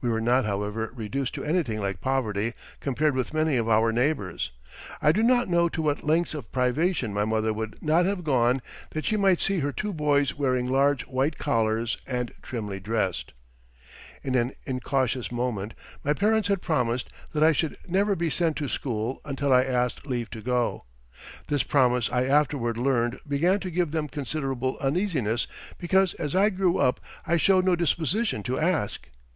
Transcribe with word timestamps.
We 0.00 0.08
were 0.10 0.20
not, 0.20 0.46
however, 0.46 0.90
reduced 0.96 1.32
to 1.36 1.44
anything 1.44 1.78
like 1.78 2.00
poverty 2.00 2.54
compared 2.80 3.14
with 3.14 3.32
many 3.32 3.56
of 3.56 3.68
our 3.68 3.92
neighbors. 3.92 4.50
I 5.00 5.12
do 5.12 5.22
not 5.22 5.46
know 5.48 5.68
to 5.68 5.80
what 5.80 6.02
lengths 6.02 6.34
of 6.34 6.50
privation 6.50 7.14
my 7.14 7.24
mother 7.24 7.52
would 7.52 7.80
not 7.80 8.04
have 8.04 8.24
gone 8.24 8.62
that 8.90 9.04
she 9.04 9.16
might 9.16 9.40
see 9.40 9.60
her 9.60 9.70
two 9.70 9.92
boys 9.92 10.34
wearing 10.34 10.66
large 10.66 11.06
white 11.06 11.38
collars, 11.38 11.96
and 12.04 12.32
trimly 12.42 12.80
dressed. 12.80 13.32
In 14.24 14.34
an 14.34 14.54
incautious 14.66 15.30
moment 15.30 15.74
my 16.02 16.14
parents 16.14 16.48
had 16.48 16.62
promised 16.62 17.08
that 17.32 17.44
I 17.44 17.52
should 17.52 17.76
never 17.86 18.16
be 18.16 18.28
sent 18.28 18.56
to 18.56 18.66
school 18.66 19.20
until 19.24 19.52
I 19.52 19.62
asked 19.62 20.04
leave 20.04 20.30
to 20.30 20.40
go. 20.40 20.82
This 21.46 21.62
promise 21.62 22.10
I 22.10 22.24
afterward 22.24 22.76
learned 22.76 23.20
began 23.24 23.60
to 23.60 23.70
give 23.70 23.92
them 23.92 24.08
considerable 24.08 24.78
uneasiness 24.80 25.46
because 25.78 26.14
as 26.14 26.34
I 26.34 26.50
grew 26.50 26.78
up 26.78 26.98
I 27.24 27.36
showed 27.36 27.64
no 27.64 27.76
disposition 27.76 28.42
to 28.42 28.58
ask. 28.58 29.08